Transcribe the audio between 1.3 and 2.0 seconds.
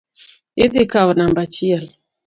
achiel.